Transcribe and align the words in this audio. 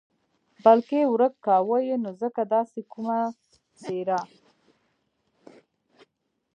بلکې 0.63 0.99
ورک 1.13 1.33
کاوه 1.45 1.77
یې 1.87 1.95
نو 2.03 2.09
ځکه 2.21 2.41
داسې 2.53 2.79
کومه 2.91 3.19
څېره. 3.81 4.19